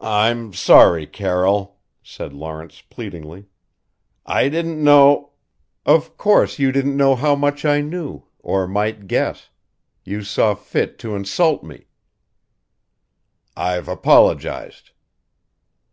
[0.00, 3.46] "I'm sorry, Carroll," said Lawrence pleadingly.
[4.26, 5.30] "I didn't know"
[5.86, 9.50] "Of course you didn't know how much I knew or might guess.
[10.04, 11.84] You saw fit to insult me"
[13.56, 14.90] "I've apologized."